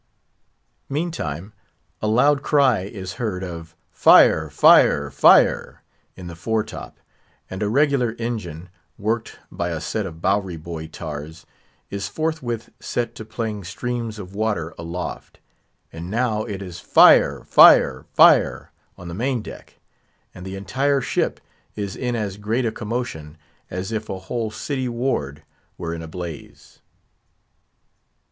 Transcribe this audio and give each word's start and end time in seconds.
Meantime, 0.89 1.53
a 2.01 2.07
loud 2.07 2.41
cry 2.41 2.79
is 2.79 3.13
heard 3.21 3.43
of 3.43 3.75
"Fire! 3.91 4.49
fire! 4.49 5.11
fire!" 5.11 5.83
in 6.15 6.25
the 6.25 6.35
fore 6.35 6.63
top; 6.63 6.97
and 7.51 7.61
a 7.61 7.69
regular 7.69 8.13
engine, 8.17 8.69
worked 8.97 9.37
by 9.51 9.69
a 9.69 9.79
set 9.79 10.07
of 10.07 10.19
Bowery 10.19 10.57
boy 10.57 10.87
tars, 10.87 11.45
is 11.91 12.07
forthwith 12.07 12.71
set 12.79 13.13
to 13.13 13.23
playing 13.23 13.63
streams 13.63 14.17
of 14.17 14.33
water 14.33 14.73
aloft. 14.75 15.39
And 15.93 16.09
now 16.09 16.45
it 16.45 16.63
is 16.63 16.79
"Fire! 16.79 17.43
fire! 17.43 18.07
fire!" 18.11 18.71
on 18.97 19.07
the 19.07 19.13
main 19.13 19.43
deck; 19.43 19.77
and 20.33 20.43
the 20.47 20.55
entire 20.55 21.01
ship 21.01 21.39
is 21.75 21.95
in 21.95 22.15
as 22.15 22.37
great 22.37 22.65
a 22.65 22.71
commotion 22.71 23.37
as 23.69 23.91
if 23.91 24.09
a 24.09 24.17
whole 24.17 24.49
city 24.49 24.89
ward 24.89 25.43
were 25.77 25.93
in 25.93 26.01
a 26.01 26.07
blaze. 26.07 26.79